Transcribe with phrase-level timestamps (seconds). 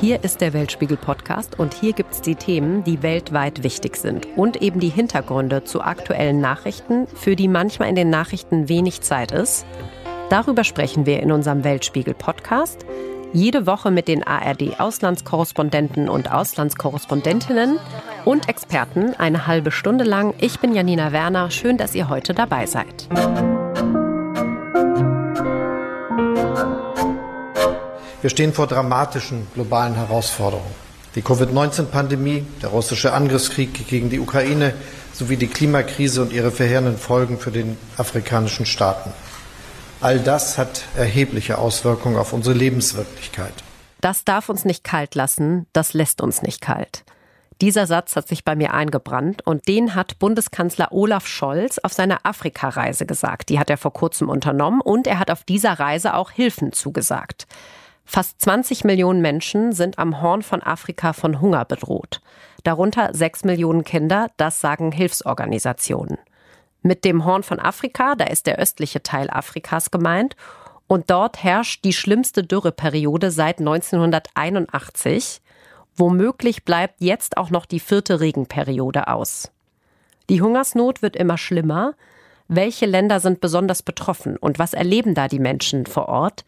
[0.00, 4.26] Hier ist der Weltspiegel Podcast und hier gibt es die Themen, die weltweit wichtig sind
[4.36, 9.32] und eben die Hintergründe zu aktuellen Nachrichten, für die manchmal in den Nachrichten wenig Zeit
[9.32, 9.64] ist.
[10.30, 12.84] Darüber sprechen wir in unserem Weltspiegel Podcast.
[13.32, 17.78] Jede Woche mit den ARD-Auslandskorrespondenten und Auslandskorrespondentinnen
[18.24, 20.34] und Experten eine halbe Stunde lang.
[20.38, 21.50] Ich bin Janina Werner.
[21.50, 23.08] Schön, dass ihr heute dabei seid.
[28.24, 30.74] Wir stehen vor dramatischen globalen Herausforderungen.
[31.14, 34.72] Die Covid-19-Pandemie, der russische Angriffskrieg gegen die Ukraine
[35.12, 39.12] sowie die Klimakrise und ihre verheerenden Folgen für den afrikanischen Staaten.
[40.00, 43.52] All das hat erhebliche Auswirkungen auf unsere Lebenswirklichkeit.
[44.00, 47.04] Das darf uns nicht kalt lassen, das lässt uns nicht kalt.
[47.60, 52.20] Dieser Satz hat sich bei mir eingebrannt und den hat Bundeskanzler Olaf Scholz auf seiner
[52.24, 53.50] Afrikareise gesagt.
[53.50, 57.46] Die hat er vor kurzem unternommen und er hat auf dieser Reise auch Hilfen zugesagt.
[58.04, 62.20] Fast 20 Millionen Menschen sind am Horn von Afrika von Hunger bedroht.
[62.62, 66.18] Darunter 6 Millionen Kinder, das sagen Hilfsorganisationen.
[66.82, 70.36] Mit dem Horn von Afrika, da ist der östliche Teil Afrikas gemeint,
[70.86, 75.40] und dort herrscht die schlimmste Dürreperiode seit 1981.
[75.96, 79.50] Womöglich bleibt jetzt auch noch die vierte Regenperiode aus.
[80.28, 81.94] Die Hungersnot wird immer schlimmer.
[82.48, 86.44] Welche Länder sind besonders betroffen und was erleben da die Menschen vor Ort?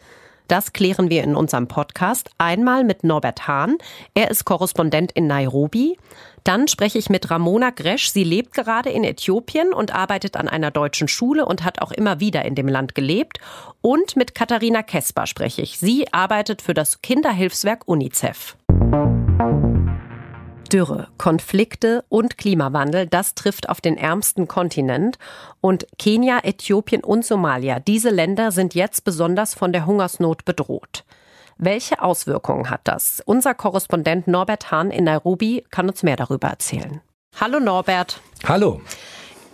[0.48, 2.30] Das klären wir in unserem Podcast.
[2.39, 3.78] Einmal mit Norbert Hahn.
[4.14, 5.97] Er ist Korrespondent in Nairobi.
[6.44, 8.11] Dann spreche ich mit Ramona Gresch.
[8.11, 12.20] Sie lebt gerade in Äthiopien und arbeitet an einer deutschen Schule und hat auch immer
[12.20, 13.41] wieder in dem Land gelebt.
[13.80, 15.78] Und mit Katharina Kesper spreche ich.
[15.78, 18.56] Sie arbeitet für das Kinderhilfswerk UNICEF.
[20.69, 25.19] Dürre, Konflikte und Klimawandel, das trifft auf den ärmsten Kontinent.
[25.61, 31.05] Und Kenia, Äthiopien und Somalia, diese Länder sind jetzt besonders von der Hungersnot bedroht.
[31.58, 33.23] Welche Auswirkungen hat das?
[33.25, 37.01] Unser Korrespondent Norbert Hahn in Nairobi kann uns mehr darüber erzählen.
[37.41, 38.20] Hallo Norbert.
[38.46, 38.80] Hallo.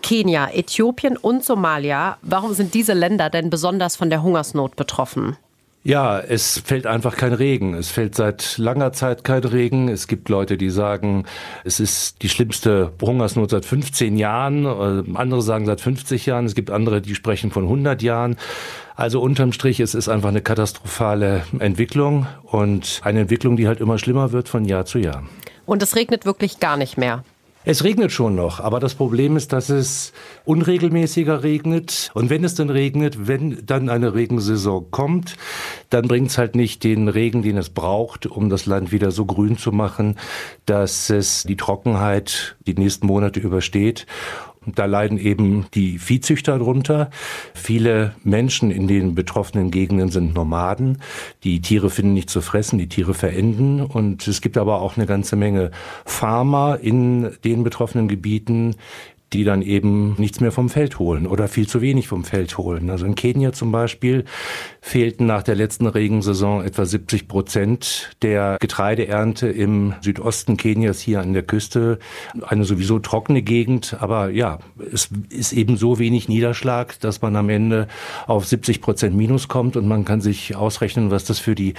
[0.03, 5.37] Kenia, Äthiopien und Somalia, warum sind diese Länder denn besonders von der Hungersnot betroffen?
[5.85, 7.75] Ja, es fällt einfach kein Regen.
[7.75, 9.89] Es fällt seit langer Zeit kein Regen.
[9.89, 11.25] Es gibt Leute, die sagen,
[11.65, 14.65] es ist die schlimmste Hungersnot seit 15 Jahren.
[14.65, 16.47] Äh, andere sagen seit 50 Jahren.
[16.47, 18.37] Es gibt andere, die sprechen von 100 Jahren.
[18.95, 23.99] Also unterm Strich, es ist einfach eine katastrophale Entwicklung und eine Entwicklung, die halt immer
[23.99, 25.25] schlimmer wird von Jahr zu Jahr.
[25.67, 27.25] Und es regnet wirklich gar nicht mehr.
[27.65, 30.13] Es regnet schon noch, aber das Problem ist, dass es
[30.45, 32.11] unregelmäßiger regnet.
[32.13, 35.37] Und wenn es dann regnet, wenn dann eine Regensaison kommt,
[35.89, 39.27] dann bringt es halt nicht den Regen, den es braucht, um das Land wieder so
[39.27, 40.19] grün zu machen,
[40.67, 44.07] dass es die Trockenheit die nächsten Monate übersteht.
[44.67, 47.11] Da leiden eben die Viehzüchter drunter.
[47.55, 50.99] Viele Menschen in den betroffenen Gegenden sind Nomaden.
[51.43, 53.81] Die Tiere finden nicht zu fressen, die Tiere verenden.
[53.81, 55.71] Und es gibt aber auch eine ganze Menge
[56.05, 58.77] Farmer in den betroffenen Gebieten,
[59.33, 62.91] die dann eben nichts mehr vom Feld holen oder viel zu wenig vom Feld holen.
[62.91, 64.25] Also in Kenia zum Beispiel
[64.81, 71.33] fehlten nach der letzten Regensaison etwa 70 Prozent der Getreideernte im Südosten Kenias hier an
[71.33, 71.99] der Küste.
[72.43, 74.59] Eine sowieso trockene Gegend, aber ja,
[74.93, 77.89] es ist eben so wenig Niederschlag, dass man am Ende
[78.27, 81.75] auf 70 Prozent Minus kommt und man kann sich ausrechnen, was das für die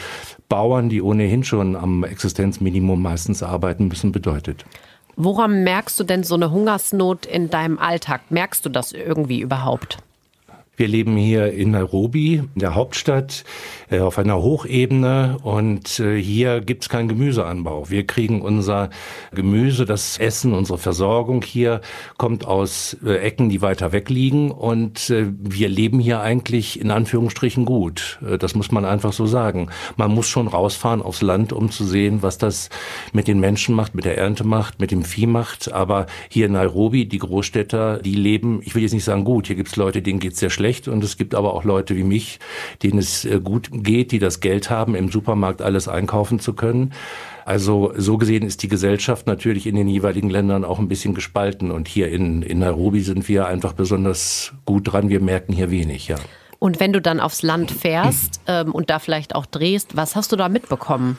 [0.49, 4.65] Bauern, die ohnehin schon am Existenzminimum meistens arbeiten müssen, bedeutet.
[5.15, 8.21] Woran merkst du denn so eine Hungersnot in deinem Alltag?
[8.29, 9.97] Merkst du das irgendwie überhaupt?
[10.75, 13.43] Wir leben hier in Nairobi, in der Hauptstadt,
[13.91, 17.91] äh, auf einer Hochebene und äh, hier gibt's keinen Gemüseanbau.
[17.91, 18.89] Wir kriegen unser
[19.35, 21.81] Gemüse, das Essen, unsere Versorgung hier
[22.17, 27.65] kommt aus äh, Ecken, die weiter weg liegen und wir leben hier eigentlich in Anführungsstrichen
[27.65, 28.19] gut.
[28.39, 29.69] Das muss man einfach so sagen.
[29.95, 32.69] Man muss schon rausfahren aufs Land, um zu sehen, was das
[33.11, 35.71] mit den Menschen macht, mit der Ernte macht, mit dem Vieh macht.
[35.71, 39.55] Aber hier in Nairobi, die Großstädter, die leben, ich will jetzt nicht sagen gut, hier
[39.55, 42.39] gibt's Leute, denen geht's sehr schlecht schlecht und es gibt aber auch Leute wie mich,
[42.83, 46.93] denen es äh, gut geht, die das Geld haben, im Supermarkt alles einkaufen zu können.
[47.43, 51.69] Also so gesehen ist die Gesellschaft natürlich in den jeweiligen Ländern auch ein bisschen gespalten
[51.69, 55.09] und hier in, in Nairobi sind wir einfach besonders gut dran.
[55.09, 56.15] Wir merken hier wenig, ja.
[56.59, 60.31] Und wenn du dann aufs Land fährst ähm, und da vielleicht auch drehst, was hast
[60.31, 61.17] du da mitbekommen?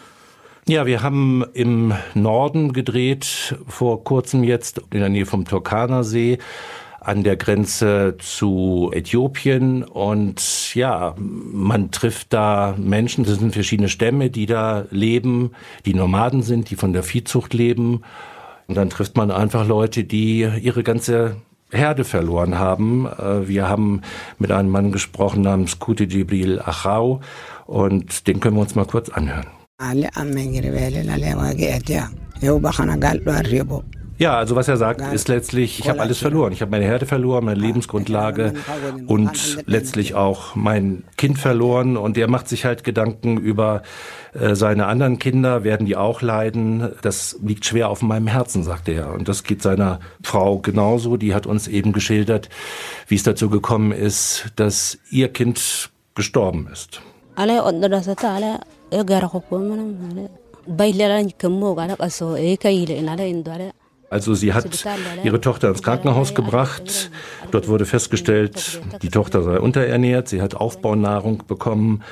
[0.66, 6.38] Ja, wir haben im Norden gedreht, vor kurzem jetzt in der Nähe vom Turkana See
[7.04, 9.84] an der Grenze zu Äthiopien.
[9.84, 15.52] Und ja, man trifft da Menschen, das sind verschiedene Stämme, die da leben,
[15.84, 18.02] die Nomaden sind, die von der Viehzucht leben.
[18.66, 21.36] Und dann trifft man einfach Leute, die ihre ganze
[21.70, 23.06] Herde verloren haben.
[23.06, 24.00] Äh, wir haben
[24.38, 27.20] mit einem Mann gesprochen namens Kute Jibril Achau.
[27.66, 29.46] Und den können wir uns mal kurz anhören.
[34.24, 36.50] Ja, also was er sagt, ist letztlich, ich habe alles verloren.
[36.50, 38.54] Ich habe meine Herde verloren, meine Lebensgrundlage
[39.06, 41.98] und letztlich auch mein Kind verloren.
[41.98, 43.82] Und er macht sich halt Gedanken über
[44.32, 46.90] äh, seine anderen Kinder, werden die auch leiden.
[47.02, 49.12] Das liegt schwer auf meinem Herzen, sagt er.
[49.12, 51.18] Und das geht seiner Frau genauso.
[51.18, 52.48] Die hat uns eben geschildert,
[53.08, 57.02] wie es dazu gekommen ist, dass ihr Kind gestorben ist.
[64.14, 64.87] Also sie hat
[65.25, 67.11] ihre Tochter ins Krankenhaus gebracht.
[67.50, 70.28] Dort wurde festgestellt, die Tochter sei unterernährt.
[70.28, 72.05] Sie hat Aufbaunahrung bekommen.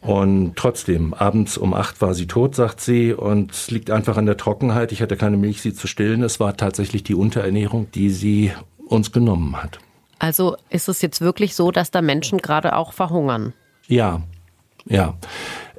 [0.00, 3.12] Und trotzdem, abends um acht war sie tot, sagt sie.
[3.12, 4.92] Und es liegt einfach an der Trockenheit.
[4.92, 6.22] Ich hatte keine Milch, sie zu stillen.
[6.22, 8.52] Es war tatsächlich die Unterernährung, die sie
[8.86, 9.78] uns genommen hat.
[10.18, 13.52] Also ist es jetzt wirklich so, dass da Menschen gerade auch verhungern?
[13.88, 14.22] Ja,
[14.86, 15.18] ja.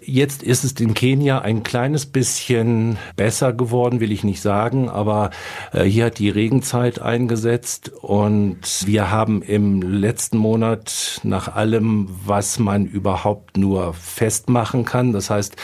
[0.06, 5.30] Jetzt ist es in Kenia ein kleines bisschen besser geworden, will ich nicht sagen, aber
[5.72, 12.60] äh, hier hat die Regenzeit eingesetzt und wir haben im letzten Monat nach allem, was
[12.60, 15.56] man überhaupt nur festmachen kann, das heißt,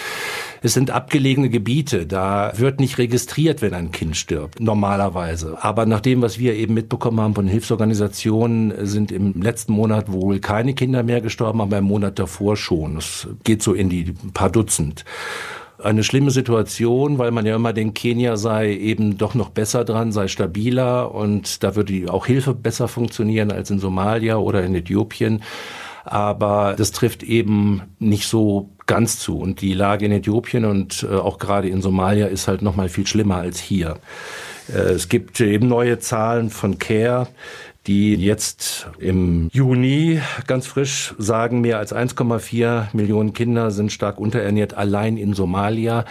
[0.62, 5.58] es sind abgelegene Gebiete, da wird nicht registriert, wenn ein Kind stirbt, normalerweise.
[5.62, 10.40] Aber nach dem, was wir eben mitbekommen haben von Hilfsorganisationen, sind im letzten Monat wohl
[10.40, 12.98] keine Kinder mehr gestorben, aber im Monat davor schon.
[12.98, 15.06] Es geht so in die paar Dutzend
[15.84, 20.12] eine schlimme Situation, weil man ja immer denkt, Kenia sei eben doch noch besser dran,
[20.12, 25.42] sei stabiler und da würde auch Hilfe besser funktionieren als in Somalia oder in Äthiopien.
[26.04, 29.38] Aber das trifft eben nicht so ganz zu.
[29.38, 32.90] Und die Lage in Äthiopien und äh, auch gerade in Somalia ist halt noch mal
[32.90, 33.98] viel schlimmer als hier.
[34.68, 37.28] Äh, es gibt eben neue Zahlen von CARE,
[37.90, 44.76] die jetzt im Juni ganz frisch sagen, mehr als 1,4 Millionen Kinder sind stark unterernährt
[44.76, 46.06] allein in Somalia.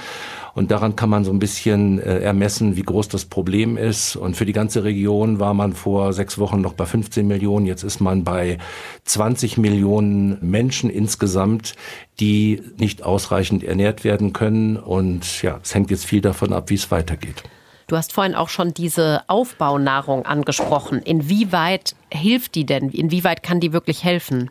[0.55, 4.17] Und daran kann man so ein bisschen äh, ermessen, wie groß das Problem ist.
[4.17, 7.65] Und für die ganze Region war man vor sechs Wochen noch bei 15 Millionen.
[7.65, 8.59] Jetzt ist man bei
[9.05, 11.77] 20 Millionen Menschen insgesamt,
[12.19, 14.77] die nicht ausreichend ernährt werden können.
[14.77, 17.45] Und ja, es hängt jetzt viel davon ab, wie es weitergeht.
[17.89, 21.01] Du hast vorhin auch schon diese Aufbaunahrung angesprochen.
[21.01, 22.91] Inwieweit hilft die denn?
[22.91, 24.51] Inwieweit kann die wirklich helfen?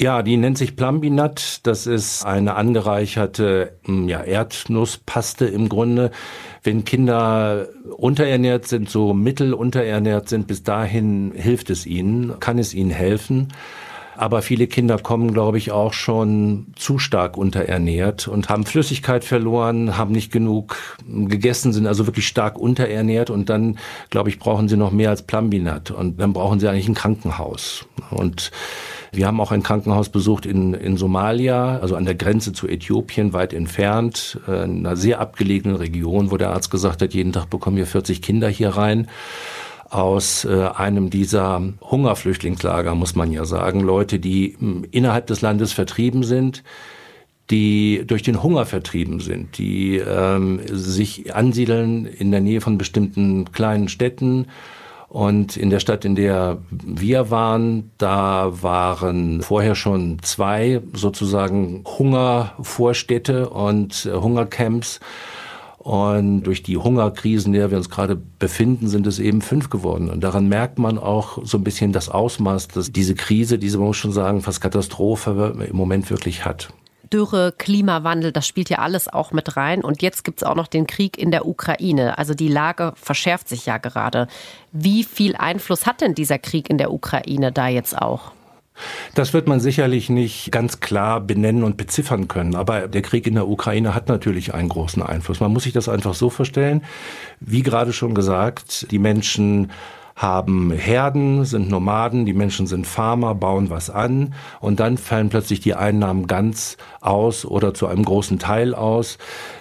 [0.00, 1.66] Ja, die nennt sich Plambinat.
[1.66, 6.12] Das ist eine angereicherte hm, ja, Erdnusspaste im Grunde.
[6.62, 7.66] Wenn Kinder
[7.96, 13.48] unterernährt sind, so mittelunterernährt sind, bis dahin hilft es ihnen, kann es ihnen helfen.
[14.18, 19.96] Aber viele Kinder kommen, glaube ich, auch schon zu stark unterernährt und haben Flüssigkeit verloren,
[19.96, 20.76] haben nicht genug
[21.06, 23.78] gegessen, sind also wirklich stark unterernährt und dann,
[24.10, 27.86] glaube ich, brauchen sie noch mehr als Plambinat und dann brauchen sie eigentlich ein Krankenhaus.
[28.10, 28.50] Und
[29.12, 33.32] wir haben auch ein Krankenhaus besucht in, in Somalia, also an der Grenze zu Äthiopien,
[33.32, 37.50] weit entfernt, äh, in einer sehr abgelegenen Region, wo der Arzt gesagt hat, jeden Tag
[37.50, 39.06] bekommen wir 40 Kinder hier rein
[39.90, 43.80] aus äh, einem dieser Hungerflüchtlingslager, muss man ja sagen.
[43.80, 46.62] Leute, die hm, innerhalb des Landes vertrieben sind,
[47.50, 53.50] die durch den Hunger vertrieben sind, die ähm, sich ansiedeln in der Nähe von bestimmten
[53.52, 54.46] kleinen Städten.
[55.08, 63.48] Und in der Stadt, in der wir waren, da waren vorher schon zwei sozusagen Hungervorstädte
[63.48, 65.00] und äh, Hungercamps.
[65.78, 70.10] Und durch die Hungerkrisen, in der wir uns gerade befinden, sind es eben fünf geworden.
[70.10, 73.86] Und daran merkt man auch so ein bisschen das Ausmaß, dass diese Krise, diese, man
[73.86, 76.68] muss schon sagen, fast Katastrophe im Moment wirklich hat.
[77.12, 79.82] Dürre, Klimawandel, das spielt ja alles auch mit rein.
[79.82, 82.18] Und jetzt gibt es auch noch den Krieg in der Ukraine.
[82.18, 84.26] Also die Lage verschärft sich ja gerade.
[84.72, 88.32] Wie viel Einfluss hat denn dieser Krieg in der Ukraine da jetzt auch?
[89.14, 92.54] Das wird man sicherlich nicht ganz klar benennen und beziffern können.
[92.54, 95.40] Aber der Krieg in der Ukraine hat natürlich einen großen Einfluss.
[95.40, 96.82] Man muss sich das einfach so vorstellen.
[97.40, 99.70] Wie gerade schon gesagt, die Menschen
[100.18, 105.60] haben Herden, sind Nomaden, die Menschen sind Farmer, bauen was an und dann fallen plötzlich
[105.60, 109.18] die Einnahmen ganz aus oder zu einem großen Teil aus.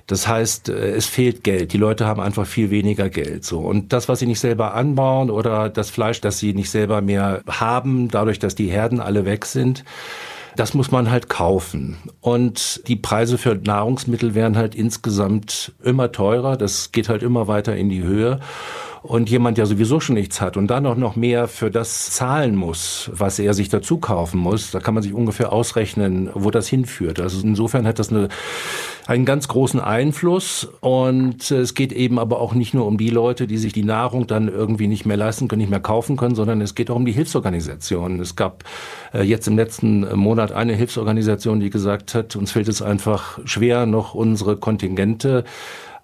[0.08, 1.74] Das heißt, äh, es fehlt Geld.
[1.74, 3.46] Die Leute haben einfach viel weniger Geld.
[3.46, 7.02] So und das, was sie nicht selber anbauen oder das Fleisch, das sie nicht selber
[7.02, 9.84] mehr haben, dadurch, dass die Herden alle weg sind,
[10.56, 11.98] das muss man halt kaufen.
[12.20, 16.58] Und die Preise für Nahrungsmittel werden halt insgesamt immer teurer.
[16.58, 18.40] Das geht halt immer weiter in die Höhe.
[19.04, 22.56] Und jemand, der sowieso schon nichts hat und dann auch noch mehr für das zahlen
[22.56, 26.68] muss, was er sich dazu kaufen muss, da kann man sich ungefähr ausrechnen, wo das
[26.68, 27.20] hinführt.
[27.20, 28.30] Also insofern hat das eine,
[29.06, 33.48] einen ganz großen Einfluss und es geht eben aber auch nicht nur um die Leute,
[33.48, 36.62] die sich die Nahrung dann irgendwie nicht mehr leisten können, nicht mehr kaufen können, sondern
[36.62, 38.20] es geht auch um die Hilfsorganisationen.
[38.20, 38.64] Es gab
[39.14, 43.86] äh, jetzt im letzten Monat eine Hilfsorganisation, die gesagt hat, uns fällt es einfach schwer,
[43.86, 45.44] noch unsere Kontingente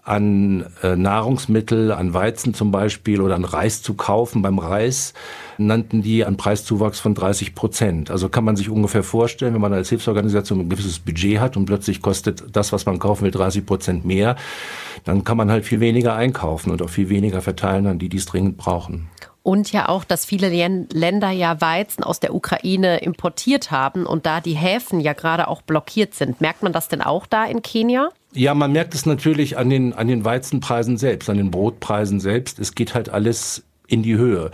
[0.06, 4.42] an äh, Nahrungsmittel, an Weizen zum Beispiel oder an Reis zu kaufen.
[4.42, 5.14] Beim Reis
[5.58, 8.12] nannten die einen Preiszuwachs von 30 Prozent.
[8.12, 11.66] Also kann man sich ungefähr vorstellen, wenn man als Hilfsorganisation ein gewisses Budget hat und
[11.66, 14.36] plötzlich kostet das, was man kaufen will, 30 Prozent mehr,
[15.06, 18.18] dann kann man halt viel weniger einkaufen und auch viel weniger verteilen an die, die
[18.18, 19.08] es dringend brauchen.
[19.44, 24.40] Und ja auch, dass viele Länder ja Weizen aus der Ukraine importiert haben und da
[24.40, 26.40] die Häfen ja gerade auch blockiert sind.
[26.40, 28.10] Merkt man das denn auch da in Kenia?
[28.34, 32.58] Ja, man merkt es natürlich an den, an den Weizenpreisen selbst, an den Brotpreisen selbst.
[32.58, 34.52] Es geht halt alles in die Höhe.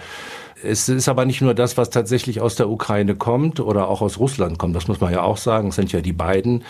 [0.63, 4.19] Es ist aber nicht nur das, was tatsächlich aus der Ukraine kommt oder auch aus
[4.19, 4.75] Russland kommt.
[4.75, 5.69] Das muss man ja auch sagen.
[5.69, 6.63] Es sind ja die beiden.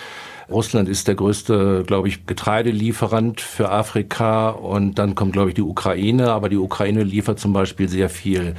[0.51, 5.61] Russland ist der größte, glaube ich, Getreidelieferant für Afrika und dann kommt, glaube ich, die
[5.61, 6.31] Ukraine.
[6.31, 8.55] Aber die Ukraine liefert zum Beispiel sehr viel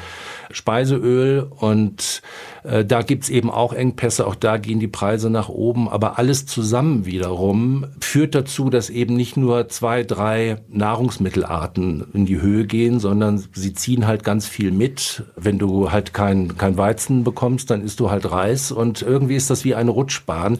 [0.52, 2.22] Speiseöl und
[2.64, 5.88] äh, da gibt's eben auch Engpässe, auch da gehen die Preise nach oben.
[5.88, 12.40] Aber alles zusammen wiederum führt dazu, dass eben nicht nur zwei, drei Nahrungsmittelarten in die
[12.40, 15.24] Höhe gehen, sondern sie ziehen halt ganz viel mit.
[15.36, 19.50] Wenn du halt kein, kein Weizen bekommst, dann isst du halt Reis und irgendwie ist
[19.50, 20.58] das wie eine Rutschbahn.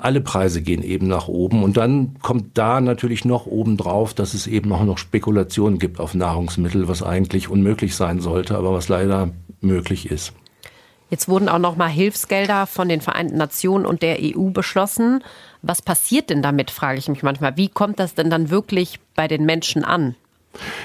[0.00, 4.32] Alle Preise gehen eben nach oben und dann kommt da natürlich noch oben drauf, dass
[4.32, 8.88] es eben auch noch Spekulationen gibt auf Nahrungsmittel, was eigentlich unmöglich sein sollte, aber was
[8.88, 10.34] leider möglich ist.
[11.10, 15.24] Jetzt wurden auch noch mal Hilfsgelder von den Vereinten Nationen und der EU beschlossen.
[15.62, 17.56] Was passiert denn damit, frage ich mich manchmal.
[17.56, 20.14] Wie kommt das denn dann wirklich bei den Menschen an?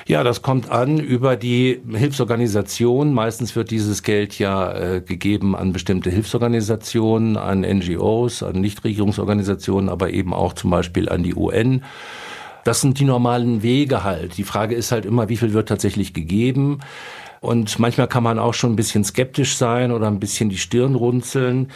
[0.08, 3.14] Ja, das kommt an über die Hilfsorganisation.
[3.14, 10.12] Meistens wird dieses Geld ja äh, gegeben an bestimmte Hilfsorganisationen, an NGOs, an Nichtregierungsorganisationen, aber
[10.12, 11.84] eben auch zum Beispiel an die UN.
[12.64, 14.38] Das sind die normalen Wege halt.
[14.38, 16.80] Die Frage ist halt immer, wie viel wird tatsächlich gegeben?
[17.42, 20.96] Und manchmal kann man auch schon ein bisschen skeptisch sein oder ein bisschen die Stirn
[20.96, 21.72] runzeln.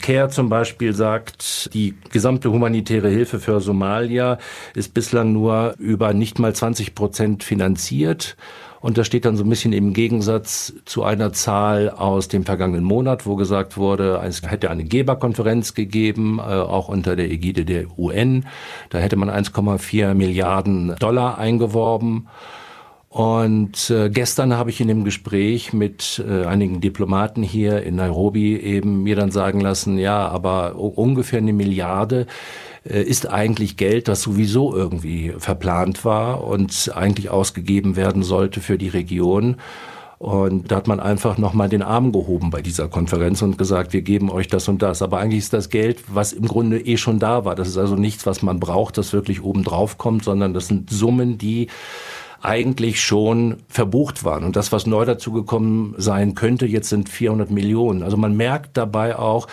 [0.00, 4.38] CARE zum Beispiel sagt, die gesamte humanitäre Hilfe für Somalia
[4.74, 8.36] ist bislang nur über nicht mal 20 Prozent finanziert.
[8.80, 12.84] Und das steht dann so ein bisschen im Gegensatz zu einer Zahl aus dem vergangenen
[12.84, 17.98] Monat, wo gesagt wurde, es hätte eine Geberkonferenz gegeben, äh, auch unter der Ägide der
[17.98, 18.44] UN.
[18.90, 22.28] Da hätte man 1,4 Milliarden Dollar eingeworben.
[23.14, 28.56] Und äh, gestern habe ich in dem Gespräch mit äh, einigen Diplomaten hier in Nairobi
[28.56, 32.26] eben mir dann sagen lassen, ja, aber ungefähr eine Milliarde
[32.84, 38.78] äh, ist eigentlich Geld, das sowieso irgendwie verplant war und eigentlich ausgegeben werden sollte für
[38.78, 39.58] die Region.
[40.18, 44.02] Und da hat man einfach nochmal den Arm gehoben bei dieser Konferenz und gesagt, wir
[44.02, 45.02] geben euch das und das.
[45.02, 47.54] Aber eigentlich ist das Geld, was im Grunde eh schon da war.
[47.54, 50.90] Das ist also nichts, was man braucht, das wirklich oben drauf kommt, sondern das sind
[50.90, 51.68] Summen, die
[52.44, 54.44] eigentlich schon verbucht waren.
[54.44, 58.02] Und das, was neu dazugekommen sein könnte, jetzt sind 400 Millionen.
[58.02, 59.48] Also man merkt dabei auch,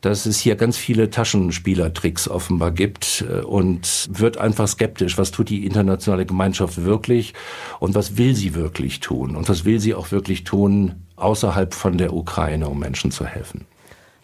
[0.00, 5.18] dass es hier ganz viele Taschenspielertricks offenbar gibt äh, und wird einfach skeptisch.
[5.18, 7.34] Was tut die internationale Gemeinschaft wirklich
[7.80, 9.34] und was will sie wirklich tun?
[9.34, 13.66] Und was will sie auch wirklich tun außerhalb von der Ukraine, um Menschen zu helfen?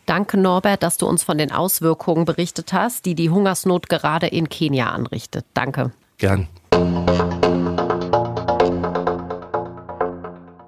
[0.07, 4.49] Danke, Norbert, dass du uns von den Auswirkungen berichtet hast, die die Hungersnot gerade in
[4.49, 5.45] Kenia anrichtet.
[5.55, 5.93] Danke.
[6.19, 6.49] Gern.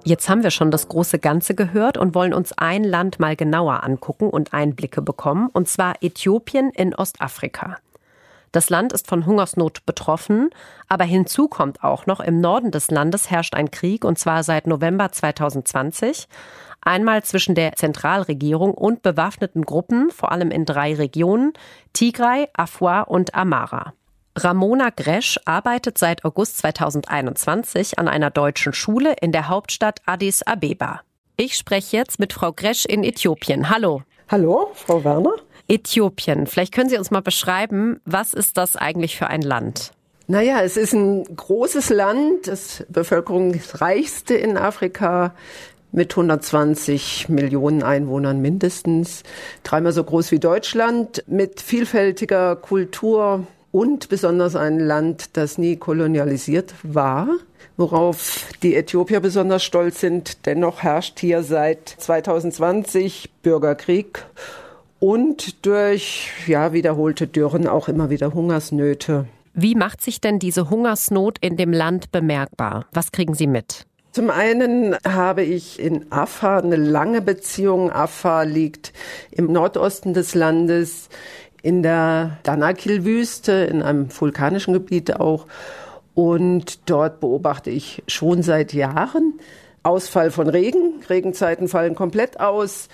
[0.07, 3.83] Jetzt haben wir schon das große Ganze gehört und wollen uns ein Land mal genauer
[3.83, 7.77] angucken und Einblicke bekommen, und zwar Äthiopien in Ostafrika.
[8.51, 10.51] Das Land ist von Hungersnot betroffen,
[10.87, 14.67] aber hinzu kommt auch noch, im Norden des Landes herrscht ein Krieg, und zwar seit
[14.67, 16.27] November 2020.
[16.81, 21.53] Einmal zwischen der Zentralregierung und bewaffneten Gruppen, vor allem in drei Regionen,
[21.93, 23.93] Tigray, Afua und Amara.
[24.37, 31.01] Ramona Gresch arbeitet seit August 2021 an einer deutschen Schule in der Hauptstadt Addis Abeba.
[31.37, 33.69] Ich spreche jetzt mit Frau Gresch in Äthiopien.
[33.69, 34.01] Hallo.
[34.27, 35.35] Hallo, Frau Werner.
[35.69, 36.47] Äthiopien.
[36.47, 39.91] Vielleicht können Sie uns mal beschreiben, was ist das eigentlich für ein Land?
[40.27, 45.33] Naja, es ist ein großes Land, das bevölkerungsreichste in Afrika
[45.91, 49.23] mit 120 Millionen Einwohnern mindestens,
[49.63, 56.73] dreimal so groß wie Deutschland, mit vielfältiger Kultur, und besonders ein Land, das nie kolonialisiert
[56.83, 57.27] war,
[57.75, 60.45] worauf die Äthiopier besonders stolz sind.
[60.45, 64.23] Dennoch herrscht hier seit 2020 Bürgerkrieg
[64.99, 69.25] und durch ja, wiederholte Dürren auch immer wieder Hungersnöte.
[69.53, 72.85] Wie macht sich denn diese Hungersnot in dem Land bemerkbar?
[72.93, 73.85] Was kriegen Sie mit?
[74.15, 77.91] Zum einen habe ich in Afar eine lange Beziehung.
[77.91, 78.93] Afar liegt
[79.31, 81.09] im Nordosten des Landes
[81.65, 85.47] in der Danakil-Wüste, in einem vulkanischen Gebiet auch.
[86.13, 89.39] Und dort beobachte ich schon seit Jahren
[89.81, 91.01] Ausfall von Regen.
[91.09, 92.87] Regenzeiten fallen komplett aus.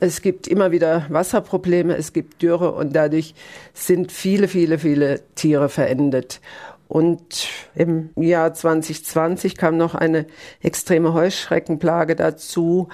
[0.00, 3.34] Es gibt immer wieder Wasserprobleme, es gibt Dürre und dadurch
[3.74, 6.40] sind viele, viele, viele Tiere verendet.
[6.88, 10.26] Und im Jahr 2020 kam noch eine
[10.62, 12.88] extreme Heuschreckenplage dazu.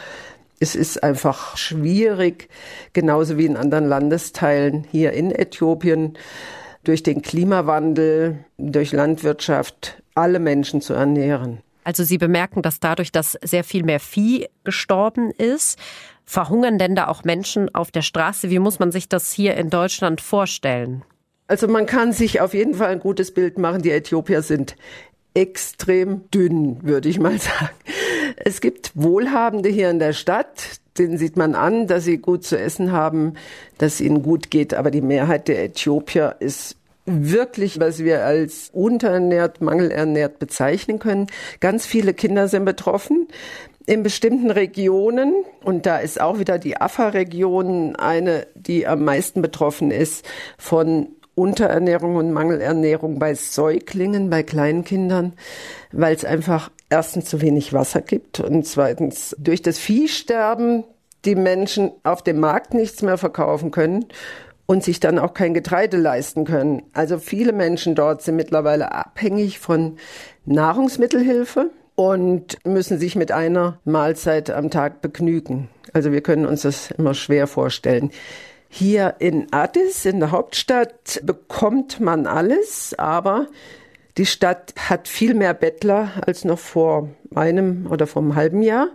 [0.62, 2.48] Es ist einfach schwierig,
[2.92, 6.18] genauso wie in anderen Landesteilen hier in Äthiopien,
[6.84, 11.62] durch den Klimawandel, durch Landwirtschaft alle Menschen zu ernähren.
[11.84, 15.78] Also Sie bemerken, dass dadurch, dass sehr viel mehr Vieh gestorben ist,
[16.24, 18.50] verhungern denn da auch Menschen auf der Straße?
[18.50, 21.02] Wie muss man sich das hier in Deutschland vorstellen?
[21.48, 23.82] Also man kann sich auf jeden Fall ein gutes Bild machen.
[23.82, 24.76] Die Äthiopier sind
[25.34, 27.70] extrem dünn, würde ich mal sagen.
[28.36, 32.58] Es gibt Wohlhabende hier in der Stadt, denen sieht man an, dass sie gut zu
[32.58, 33.34] essen haben,
[33.78, 34.74] dass ihnen gut geht.
[34.74, 41.26] Aber die Mehrheit der Äthiopier ist wirklich, was wir als unterernährt, mangelernährt bezeichnen können.
[41.60, 43.28] Ganz viele Kinder sind betroffen.
[43.86, 45.32] In bestimmten Regionen,
[45.64, 50.24] und da ist auch wieder die Afar-Region eine, die am meisten betroffen ist
[50.58, 55.32] von Unterernährung und Mangelernährung bei Säuglingen, bei Kleinkindern,
[55.90, 60.84] weil es einfach erstens zu wenig Wasser gibt und zweitens durch das Viehsterben
[61.24, 64.06] die Menschen auf dem Markt nichts mehr verkaufen können
[64.66, 66.82] und sich dann auch kein Getreide leisten können.
[66.92, 69.96] Also viele Menschen dort sind mittlerweile abhängig von
[70.46, 75.68] Nahrungsmittelhilfe und müssen sich mit einer Mahlzeit am Tag begnügen.
[75.92, 78.10] Also wir können uns das immer schwer vorstellen.
[78.68, 83.48] Hier in Addis, in der Hauptstadt, bekommt man alles, aber
[84.16, 88.88] die Stadt hat viel mehr Bettler als noch vor einem oder vor einem halben Jahr.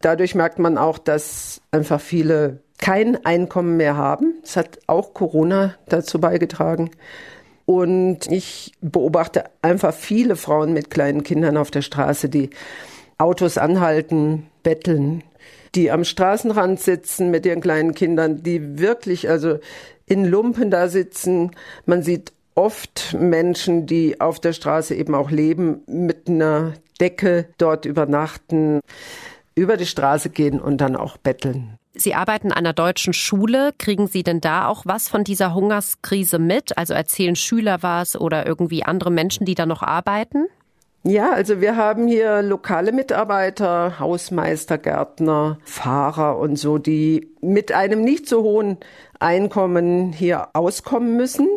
[0.00, 4.34] Dadurch merkt man auch, dass einfach viele kein Einkommen mehr haben.
[4.42, 6.90] Es hat auch Corona dazu beigetragen.
[7.64, 12.50] Und ich beobachte einfach viele Frauen mit kleinen Kindern auf der Straße, die
[13.18, 15.24] Autos anhalten, betteln,
[15.74, 19.58] die am Straßenrand sitzen mit ihren kleinen Kindern, die wirklich also
[20.04, 21.50] in Lumpen da sitzen.
[21.86, 27.84] Man sieht oft Menschen, die auf der Straße eben auch leben, mit einer Decke dort
[27.84, 28.80] übernachten,
[29.54, 31.78] über die Straße gehen und dann auch betteln.
[31.94, 33.70] Sie arbeiten an einer deutschen Schule.
[33.78, 36.76] Kriegen Sie denn da auch was von dieser Hungerskrise mit?
[36.76, 40.46] Also erzählen Schüler was oder irgendwie andere Menschen, die da noch arbeiten?
[41.04, 48.02] Ja, also wir haben hier lokale Mitarbeiter, Hausmeister, Gärtner, Fahrer und so, die mit einem
[48.02, 48.78] nicht so hohen
[49.20, 51.48] Einkommen hier auskommen müssen,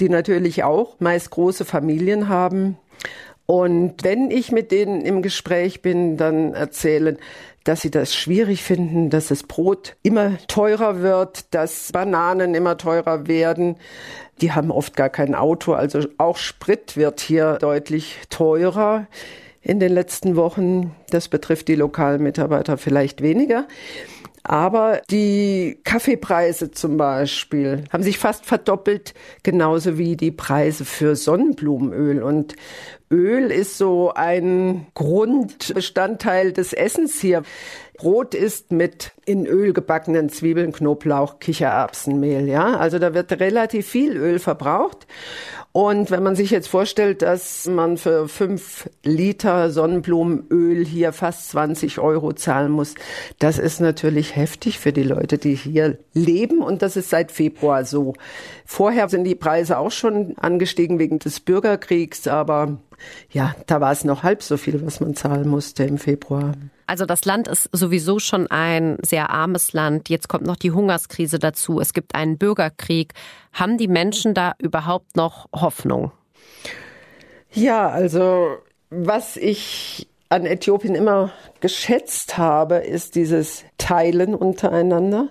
[0.00, 2.76] die natürlich auch meist große Familien haben.
[3.46, 7.18] Und wenn ich mit denen im Gespräch bin, dann erzählen,
[7.64, 13.26] dass sie das schwierig finden, dass das Brot immer teurer wird, dass Bananen immer teurer
[13.26, 13.76] werden.
[14.40, 19.06] Die haben oft gar kein Auto, also auch Sprit wird hier deutlich teurer
[19.62, 20.94] in den letzten Wochen.
[21.10, 23.66] Das betrifft die lokalen Mitarbeiter vielleicht weniger.
[24.46, 32.22] Aber die Kaffeepreise zum Beispiel haben sich fast verdoppelt, genauso wie die Preise für Sonnenblumenöl.
[32.22, 32.54] Und
[33.10, 37.42] Öl ist so ein Grundbestandteil des Essens hier.
[37.96, 42.76] Brot ist mit in Öl gebackenen Zwiebeln, Knoblauch, Kichererbsenmehl, ja.
[42.76, 45.06] Also da wird relativ viel Öl verbraucht.
[45.76, 51.98] Und wenn man sich jetzt vorstellt, dass man für fünf Liter Sonnenblumenöl hier fast 20
[51.98, 52.94] Euro zahlen muss,
[53.40, 56.62] das ist natürlich heftig für die Leute, die hier leben.
[56.62, 58.14] Und das ist seit Februar so.
[58.64, 62.78] Vorher sind die Preise auch schon angestiegen wegen des Bürgerkriegs, aber
[63.32, 66.52] ja, da war es noch halb so viel, was man zahlen musste im Februar.
[66.86, 70.08] Also das Land ist sowieso schon ein sehr armes Land.
[70.08, 71.80] Jetzt kommt noch die Hungerskrise dazu.
[71.80, 73.12] Es gibt einen Bürgerkrieg.
[73.52, 76.12] Haben die Menschen da überhaupt noch Hoffnung?
[77.52, 78.56] Ja, also
[78.90, 85.30] was ich an Äthiopien immer geschätzt habe, ist dieses Teilen untereinander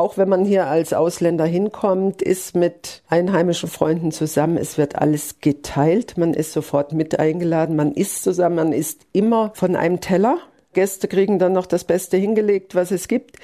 [0.00, 4.56] auch wenn man hier als Ausländer hinkommt, ist mit einheimischen Freunden zusammen.
[4.56, 6.16] Es wird alles geteilt.
[6.16, 7.76] Man ist sofort mit eingeladen.
[7.76, 8.56] Man isst zusammen.
[8.56, 10.38] Man isst immer von einem Teller.
[10.72, 13.36] Gäste kriegen dann noch das Beste hingelegt, was es gibt.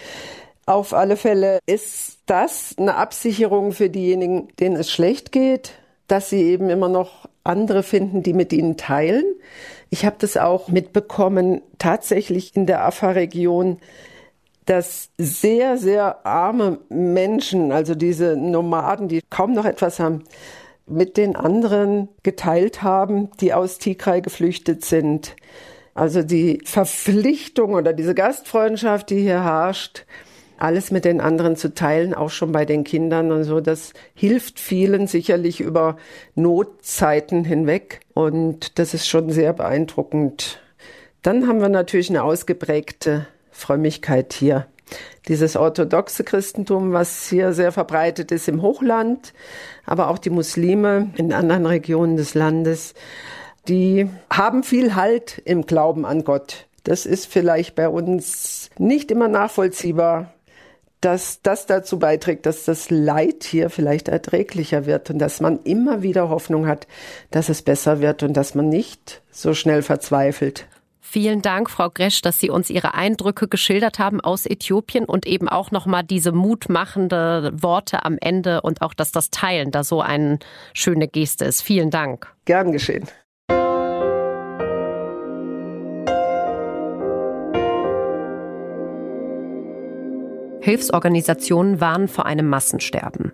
[0.67, 5.73] Auf alle Fälle ist das eine Absicherung für diejenigen, denen es schlecht geht,
[6.09, 9.25] dass sie eben immer noch andere finden, die mit ihnen teilen.
[9.91, 13.79] Ich habe das auch mitbekommen, tatsächlich in der Afar-Region,
[14.65, 20.25] dass sehr, sehr arme Menschen, also diese Nomaden, die kaum noch etwas haben,
[20.87, 25.37] mit den anderen geteilt haben, die aus Tigray geflüchtet sind.
[25.97, 30.05] Also die Verpflichtung oder diese Gastfreundschaft, die hier herrscht,
[30.59, 34.61] alles mit den anderen zu teilen, auch schon bei den Kindern und so, das hilft
[34.61, 35.97] vielen sicherlich über
[36.35, 40.61] Notzeiten hinweg und das ist schon sehr beeindruckend.
[41.23, 44.67] Dann haben wir natürlich eine ausgeprägte Frömmigkeit hier.
[45.29, 49.33] Dieses orthodoxe Christentum, was hier sehr verbreitet ist im Hochland,
[49.87, 52.93] aber auch die Muslime in anderen Regionen des Landes,
[53.69, 56.67] die haben viel Halt im Glauben an Gott.
[56.85, 60.33] Das ist vielleicht bei uns nicht immer nachvollziehbar,
[61.01, 66.03] dass das dazu beiträgt, dass das Leid hier vielleicht erträglicher wird und dass man immer
[66.03, 66.87] wieder Hoffnung hat,
[67.31, 70.67] dass es besser wird und dass man nicht so schnell verzweifelt.
[71.01, 75.49] Vielen Dank, Frau Gresch, dass Sie uns Ihre Eindrücke geschildert haben aus Äthiopien und eben
[75.49, 80.41] auch nochmal diese mutmachende Worte am Ende und auch, dass das Teilen da so eine
[80.75, 81.63] schöne Geste ist.
[81.63, 82.35] Vielen Dank.
[82.45, 83.07] Gern geschehen.
[90.67, 93.33] Hilfsorganisationen warnen vor einem Massensterben.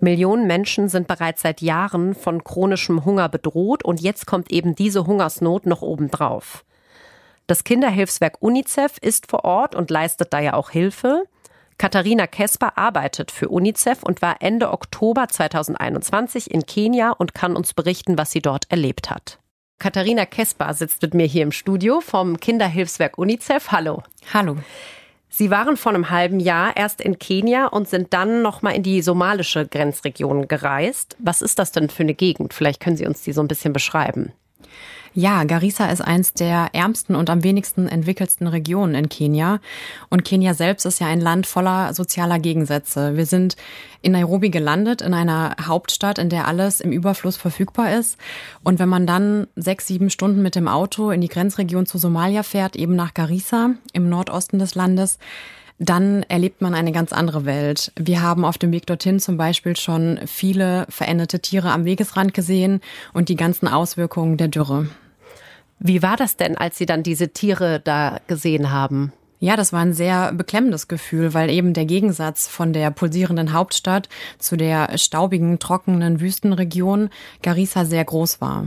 [0.00, 5.06] Millionen Menschen sind bereits seit Jahren von chronischem Hunger bedroht und jetzt kommt eben diese
[5.06, 6.64] Hungersnot noch obendrauf.
[7.46, 11.24] Das Kinderhilfswerk UNICEF ist vor Ort und leistet da ja auch Hilfe.
[11.76, 17.74] Katharina Kesper arbeitet für UNICEF und war Ende Oktober 2021 in Kenia und kann uns
[17.74, 19.38] berichten, was sie dort erlebt hat.
[19.78, 23.70] Katharina Kesper sitzt mit mir hier im Studio vom Kinderhilfswerk UNICEF.
[23.70, 24.02] Hallo.
[24.32, 24.56] Hallo.
[25.32, 29.00] Sie waren vor einem halben Jahr erst in Kenia und sind dann nochmal in die
[29.00, 31.16] somalische Grenzregion gereist.
[31.20, 32.52] Was ist das denn für eine Gegend?
[32.52, 34.32] Vielleicht können Sie uns die so ein bisschen beschreiben.
[35.12, 39.58] Ja, Garissa ist eins der ärmsten und am wenigsten entwickelsten Regionen in Kenia.
[40.08, 43.16] Und Kenia selbst ist ja ein Land voller sozialer Gegensätze.
[43.16, 43.56] Wir sind
[44.02, 48.18] in Nairobi gelandet, in einer Hauptstadt, in der alles im Überfluss verfügbar ist.
[48.62, 52.44] Und wenn man dann sechs, sieben Stunden mit dem Auto in die Grenzregion zu Somalia
[52.44, 55.18] fährt, eben nach Garissa im Nordosten des Landes,
[55.80, 57.90] dann erlebt man eine ganz andere Welt.
[57.98, 62.82] Wir haben auf dem Weg dorthin zum Beispiel schon viele veränderte Tiere am Wegesrand gesehen
[63.14, 64.88] und die ganzen Auswirkungen der Dürre.
[65.78, 69.14] Wie war das denn, als Sie dann diese Tiere da gesehen haben?
[69.38, 74.10] Ja, das war ein sehr beklemmendes Gefühl, weil eben der Gegensatz von der pulsierenden Hauptstadt
[74.38, 77.08] zu der staubigen, trockenen Wüstenregion
[77.40, 78.66] Garissa sehr groß war.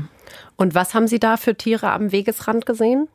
[0.55, 3.07] Und was haben Sie da für Tiere am Wegesrand gesehen?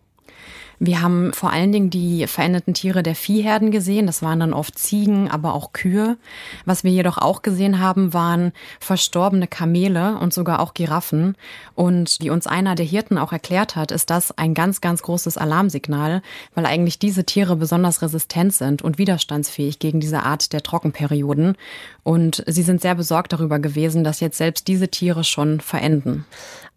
[0.80, 4.06] Wir haben vor allen Dingen die veränderten Tiere der Viehherden gesehen.
[4.06, 6.16] Das waren dann oft Ziegen, aber auch Kühe.
[6.64, 11.36] Was wir jedoch auch gesehen haben, waren verstorbene Kamele und sogar auch Giraffen.
[11.74, 15.36] Und wie uns einer der Hirten auch erklärt hat, ist das ein ganz, ganz großes
[15.36, 16.22] Alarmsignal,
[16.54, 21.56] weil eigentlich diese Tiere besonders resistent sind und widerstandsfähig gegen diese Art der Trockenperioden.
[22.04, 26.24] Und sie sind sehr besorgt darüber gewesen, dass jetzt selbst diese Tiere schon verenden.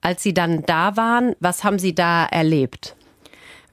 [0.02, 2.96] Als Sie dann da waren, was haben Sie da erlebt?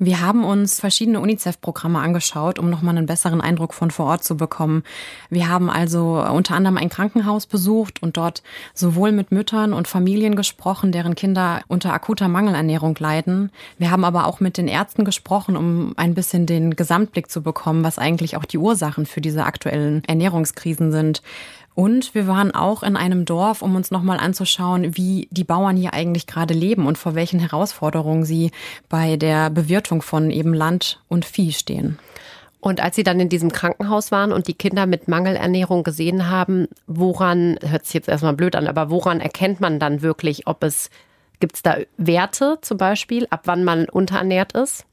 [0.01, 4.37] Wir haben uns verschiedene UNICEF-Programme angeschaut, um nochmal einen besseren Eindruck von vor Ort zu
[4.37, 4.85] bekommen.
[5.29, 10.37] Wir haben also unter anderem ein Krankenhaus besucht und dort sowohl mit Müttern und Familien
[10.37, 13.51] gesprochen, deren Kinder unter akuter Mangelernährung leiden.
[13.79, 17.83] Wir haben aber auch mit den Ärzten gesprochen, um ein bisschen den Gesamtblick zu bekommen,
[17.83, 21.23] was eigentlich auch die Ursachen für diese aktuellen Ernährungskrisen sind.
[21.79, 25.95] Und wir waren auch in einem Dorf, um uns nochmal anzuschauen, wie die Bauern hier
[25.95, 28.51] eigentlich gerade leben und vor welchen Herausforderungen sie
[28.89, 31.97] bei der Bewirtung von eben Land und Vieh stehen.
[32.59, 36.67] Und als Sie dann in diesem Krankenhaus waren und die Kinder mit Mangelernährung gesehen haben,
[36.89, 40.91] woran, hört sich jetzt erstmal blöd an, aber woran erkennt man dann wirklich, ob es,
[41.39, 44.85] gibt es da Werte zum Beispiel, ab wann man unterernährt ist?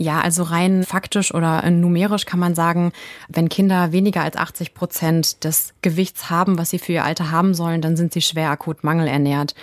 [0.00, 2.92] Ja, also rein faktisch oder numerisch kann man sagen,
[3.28, 7.52] wenn Kinder weniger als 80 Prozent des Gewichts haben, was sie für ihr Alter haben
[7.52, 9.56] sollen, dann sind sie schwer akut mangelernährt.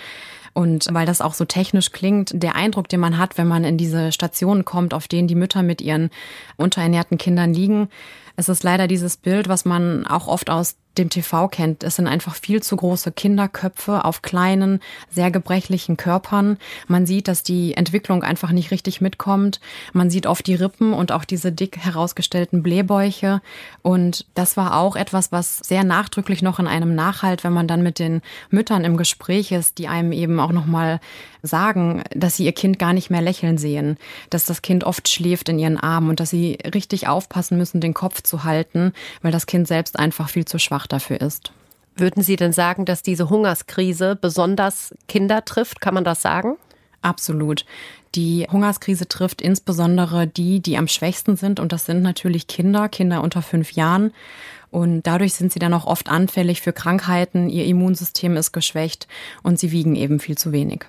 [0.52, 3.78] Und weil das auch so technisch klingt, der Eindruck, den man hat, wenn man in
[3.78, 6.10] diese Stationen kommt, auf denen die Mütter mit ihren
[6.56, 7.88] unterernährten Kindern liegen,
[8.36, 11.82] es ist leider dieses Bild, was man auch oft aus dem TV kennt.
[11.84, 16.58] Es sind einfach viel zu große Kinderköpfe auf kleinen, sehr gebrechlichen Körpern.
[16.88, 19.60] Man sieht, dass die Entwicklung einfach nicht richtig mitkommt.
[19.92, 23.42] Man sieht oft die Rippen und auch diese dick herausgestellten Blähbäuche.
[23.82, 27.82] Und das war auch etwas, was sehr nachdrücklich noch in einem nachhalt, wenn man dann
[27.82, 31.00] mit den Müttern im Gespräch ist, die einem eben auch nochmal
[31.46, 33.96] sagen, dass sie ihr Kind gar nicht mehr lächeln sehen,
[34.30, 37.94] dass das Kind oft schläft in ihren Armen und dass sie richtig aufpassen müssen, den
[37.94, 41.52] Kopf zu halten, weil das Kind selbst einfach viel zu schwach dafür ist.
[41.96, 45.80] Würden Sie denn sagen, dass diese Hungerskrise besonders Kinder trifft?
[45.80, 46.56] Kann man das sagen?
[47.00, 47.64] Absolut.
[48.14, 51.58] Die Hungerskrise trifft insbesondere die, die am schwächsten sind.
[51.58, 54.12] Und das sind natürlich Kinder, Kinder unter fünf Jahren.
[54.70, 59.06] Und dadurch sind sie dann auch oft anfällig für Krankheiten, ihr Immunsystem ist geschwächt
[59.42, 60.84] und sie wiegen eben viel zu wenig.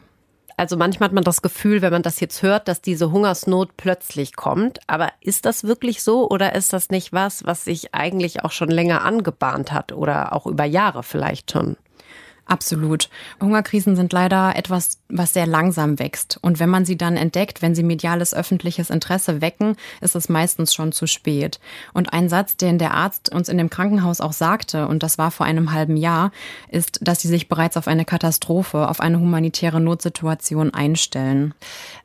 [0.59, 4.35] Also manchmal hat man das Gefühl, wenn man das jetzt hört, dass diese Hungersnot plötzlich
[4.35, 4.79] kommt.
[4.87, 8.69] Aber ist das wirklich so oder ist das nicht was, was sich eigentlich auch schon
[8.69, 11.77] länger angebahnt hat oder auch über Jahre vielleicht schon?
[12.47, 13.09] Absolut.
[13.41, 16.39] Hungerkrisen sind leider etwas, was sehr langsam wächst.
[16.41, 20.73] Und wenn man sie dann entdeckt, wenn sie mediales öffentliches Interesse wecken, ist es meistens
[20.73, 21.59] schon zu spät.
[21.93, 25.29] Und ein Satz, den der Arzt uns in dem Krankenhaus auch sagte, und das war
[25.29, 26.31] vor einem halben Jahr,
[26.69, 31.53] ist, dass sie sich bereits auf eine Katastrophe, auf eine humanitäre Notsituation einstellen.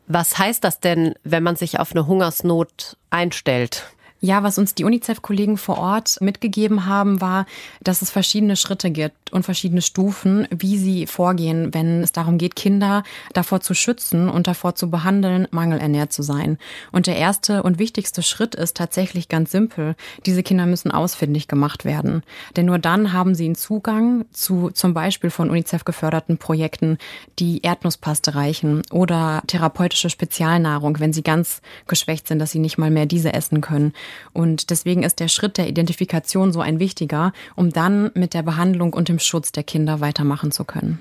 [0.08, 3.86] Was heißt das denn, wenn man sich auf eine Hungersnot einstellt?
[4.24, 7.44] Ja, was uns die UNICEF-Kollegen vor Ort mitgegeben haben, war,
[7.82, 12.54] dass es verschiedene Schritte gibt und verschiedene Stufen, wie sie vorgehen, wenn es darum geht,
[12.54, 16.58] Kinder davor zu schützen und davor zu behandeln, mangelernährt zu sein.
[16.92, 19.96] Und der erste und wichtigste Schritt ist tatsächlich ganz simpel.
[20.24, 22.22] Diese Kinder müssen ausfindig gemacht werden.
[22.54, 26.98] Denn nur dann haben sie einen Zugang zu zum Beispiel von UNICEF geförderten Projekten,
[27.40, 32.90] die Erdnusspaste reichen oder therapeutische Spezialnahrung, wenn sie ganz geschwächt sind, dass sie nicht mal
[32.90, 33.92] mehr diese essen können.
[34.32, 38.92] Und deswegen ist der Schritt der Identifikation so ein wichtiger, um dann mit der Behandlung
[38.92, 41.00] und dem Schutz der Kinder weitermachen zu können.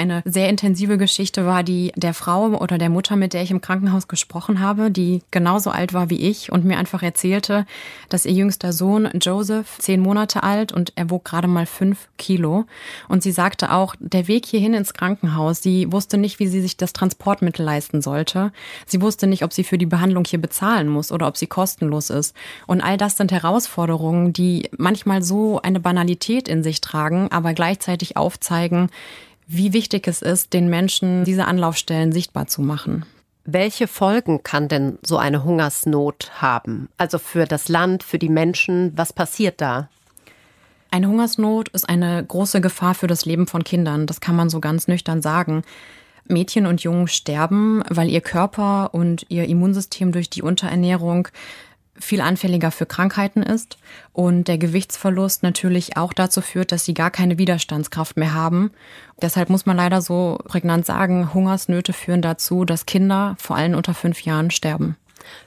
[0.00, 3.60] Eine sehr intensive Geschichte war die der Frau oder der Mutter, mit der ich im
[3.60, 7.66] Krankenhaus gesprochen habe, die genauso alt war wie ich und mir einfach erzählte,
[8.08, 12.64] dass ihr jüngster Sohn Joseph zehn Monate alt und er wog gerade mal fünf Kilo.
[13.08, 16.78] Und sie sagte auch, der Weg hierhin ins Krankenhaus, sie wusste nicht, wie sie sich
[16.78, 18.52] das Transportmittel leisten sollte.
[18.86, 22.08] Sie wusste nicht, ob sie für die Behandlung hier bezahlen muss oder ob sie kostenlos
[22.08, 22.34] ist.
[22.66, 28.16] Und all das sind Herausforderungen, die manchmal so eine Banalität in sich tragen, aber gleichzeitig
[28.16, 28.88] aufzeigen,
[29.52, 33.04] wie wichtig es ist, den Menschen diese Anlaufstellen sichtbar zu machen.
[33.44, 36.88] Welche Folgen kann denn so eine Hungersnot haben?
[36.98, 39.88] Also für das Land, für die Menschen, was passiert da?
[40.92, 44.60] Eine Hungersnot ist eine große Gefahr für das Leben von Kindern, das kann man so
[44.60, 45.62] ganz nüchtern sagen.
[46.28, 51.26] Mädchen und Jungen sterben, weil ihr Körper und ihr Immunsystem durch die Unterernährung
[52.00, 53.78] viel anfälliger für Krankheiten ist
[54.12, 58.70] und der Gewichtsverlust natürlich auch dazu führt, dass sie gar keine Widerstandskraft mehr haben.
[59.22, 63.94] Deshalb muss man leider so prägnant sagen, Hungersnöte führen dazu, dass Kinder vor allem unter
[63.94, 64.96] fünf Jahren sterben.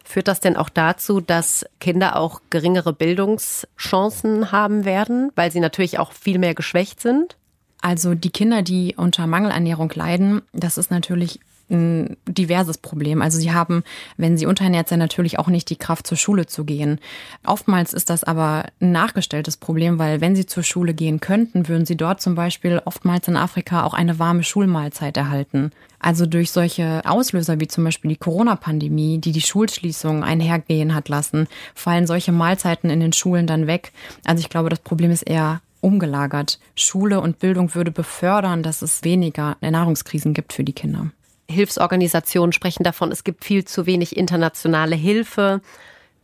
[0.03, 5.99] Führt das denn auch dazu, dass Kinder auch geringere Bildungschancen haben werden, weil sie natürlich
[5.99, 7.35] auch viel mehr geschwächt sind?
[7.81, 13.21] Also die Kinder, die unter Mangelernährung leiden, das ist natürlich ein diverses Problem.
[13.21, 13.83] Also sie haben,
[14.17, 16.99] wenn sie unterernährt sind, natürlich auch nicht die Kraft, zur Schule zu gehen.
[17.45, 21.85] Oftmals ist das aber ein nachgestelltes Problem, weil wenn sie zur Schule gehen könnten, würden
[21.85, 25.71] sie dort zum Beispiel oftmals in Afrika auch eine warme Schulmahlzeit erhalten.
[25.99, 31.47] Also durch solche Auslöser wie zum Beispiel die Corona-Pandemie, die die Schulschließung einhergehen hat lassen,
[31.75, 33.93] fallen solche Mahlzeiten in den Schulen dann weg.
[34.25, 36.59] Also ich glaube, das Problem ist eher umgelagert.
[36.75, 41.11] Schule und Bildung würde befördern, dass es weniger Ernährungskrisen gibt für die Kinder.
[41.53, 45.61] Hilfsorganisationen sprechen davon, es gibt viel zu wenig internationale Hilfe.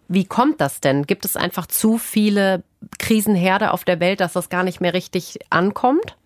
[0.07, 1.03] Wie kommt das denn?
[1.05, 2.63] Gibt es einfach zu viele
[2.97, 6.17] Krisenherde auf der Welt, dass das gar nicht mehr richtig ankommt?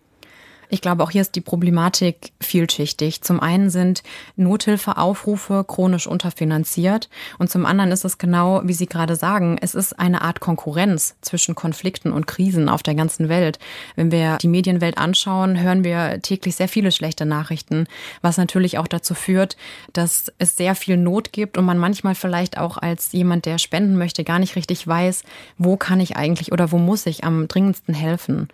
[0.68, 3.22] Ich glaube, auch hier ist die Problematik vielschichtig.
[3.22, 4.02] Zum einen sind
[4.36, 9.98] Nothilfeaufrufe chronisch unterfinanziert und zum anderen ist es genau, wie Sie gerade sagen, es ist
[9.98, 13.58] eine Art Konkurrenz zwischen Konflikten und Krisen auf der ganzen Welt.
[13.96, 17.86] Wenn wir die Medienwelt anschauen, hören wir täglich sehr viele schlechte Nachrichten,
[18.22, 19.56] was natürlich auch dazu führt,
[19.92, 23.96] dass es sehr viel Not gibt und man manchmal vielleicht auch als jemand, der spenden
[23.96, 25.22] möchte, gar nicht richtig weiß,
[25.58, 28.48] wo kann ich eigentlich oder wo muss ich am dringendsten helfen.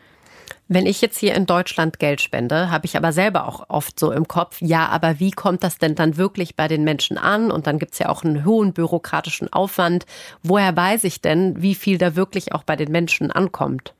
[0.68, 4.12] Wenn ich jetzt hier in Deutschland Geld spende, habe ich aber selber auch oft so
[4.12, 7.50] im Kopf, ja, aber wie kommt das denn dann wirklich bei den Menschen an?
[7.50, 10.06] Und dann gibt es ja auch einen hohen bürokratischen Aufwand.
[10.42, 13.94] Woher weiß ich denn, wie viel da wirklich auch bei den Menschen ankommt?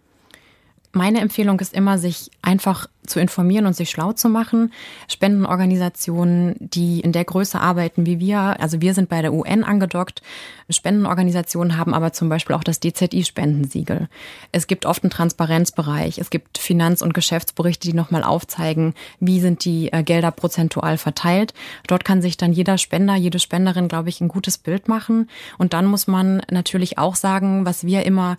[0.92, 4.72] Meine Empfehlung ist immer, sich einfach zu informieren und sich schlau zu machen.
[5.08, 10.22] Spendenorganisationen, die in der Größe arbeiten wie wir, also wir sind bei der UN angedockt.
[10.68, 14.08] Spendenorganisationen haben aber zum Beispiel auch das DZI-Spendensiegel.
[14.52, 16.18] Es gibt oft einen Transparenzbereich.
[16.18, 21.54] Es gibt Finanz- und Geschäftsberichte, die nochmal aufzeigen, wie sind die äh, Gelder prozentual verteilt.
[21.88, 25.28] Dort kann sich dann jeder Spender, jede Spenderin, glaube ich, ein gutes Bild machen.
[25.58, 28.36] Und dann muss man natürlich auch sagen, was wir immer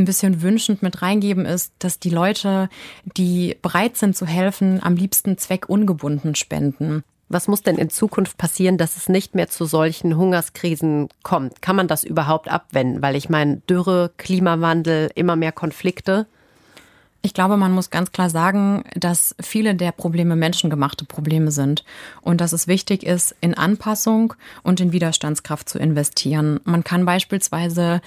[0.00, 2.68] ein bisschen wünschend mit reingeben, ist, dass die Leute,
[3.16, 7.04] die bereit sind zu helfen, am liebsten zweckungebunden spenden.
[7.28, 11.62] Was muss denn in Zukunft passieren, dass es nicht mehr zu solchen Hungerskrisen kommt?
[11.62, 13.02] Kann man das überhaupt abwenden?
[13.02, 16.26] Weil ich meine, Dürre, Klimawandel, immer mehr Konflikte.
[17.22, 21.84] Ich glaube, man muss ganz klar sagen, dass viele der Probleme menschengemachte Probleme sind
[22.22, 26.60] und dass es wichtig ist, in Anpassung und in Widerstandskraft zu investieren.
[26.64, 28.00] Man kann beispielsweise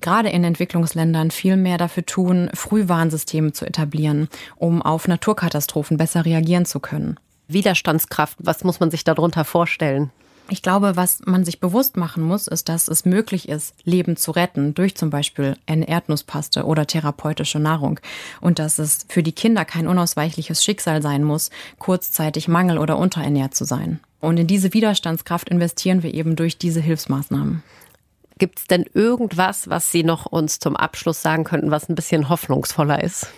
[0.00, 6.64] gerade in Entwicklungsländern viel mehr dafür tun, Frühwarnsysteme zu etablieren, um auf Naturkatastrophen besser reagieren
[6.64, 7.18] zu können.
[7.48, 10.10] Widerstandskraft, was muss man sich darunter vorstellen?
[10.52, 14.32] Ich glaube, was man sich bewusst machen muss, ist, dass es möglich ist, Leben zu
[14.32, 18.00] retten durch zum Beispiel eine Erdnusspaste oder therapeutische Nahrung.
[18.40, 23.54] Und dass es für die Kinder kein unausweichliches Schicksal sein muss, kurzzeitig mangel- oder unterernährt
[23.54, 24.00] zu sein.
[24.18, 27.62] Und in diese Widerstandskraft investieren wir eben durch diese Hilfsmaßnahmen.
[28.38, 32.28] Gibt es denn irgendwas, was Sie noch uns zum Abschluss sagen könnten, was ein bisschen
[32.28, 33.28] hoffnungsvoller ist?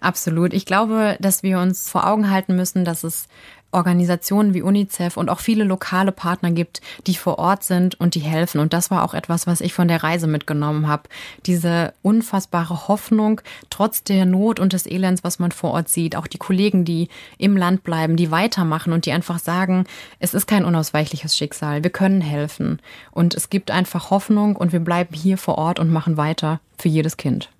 [0.00, 0.52] Absolut.
[0.52, 3.28] Ich glaube, dass wir uns vor Augen halten müssen, dass es
[3.72, 8.20] Organisationen wie UNICEF und auch viele lokale Partner gibt, die vor Ort sind und die
[8.20, 8.60] helfen.
[8.60, 11.04] Und das war auch etwas, was ich von der Reise mitgenommen habe.
[11.44, 16.16] Diese unfassbare Hoffnung, trotz der Not und des Elends, was man vor Ort sieht.
[16.16, 19.84] Auch die Kollegen, die im Land bleiben, die weitermachen und die einfach sagen,
[20.20, 21.82] es ist kein unausweichliches Schicksal.
[21.82, 22.80] Wir können helfen.
[23.10, 26.88] Und es gibt einfach Hoffnung und wir bleiben hier vor Ort und machen weiter für
[26.88, 27.50] jedes Kind.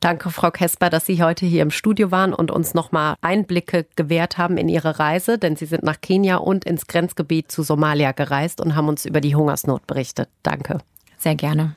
[0.00, 4.38] Danke, Frau Kesper, dass Sie heute hier im Studio waren und uns nochmal Einblicke gewährt
[4.38, 8.62] haben in Ihre Reise, denn Sie sind nach Kenia und ins Grenzgebiet zu Somalia gereist
[8.62, 10.30] und haben uns über die Hungersnot berichtet.
[10.42, 10.78] Danke.
[11.18, 11.76] Sehr gerne.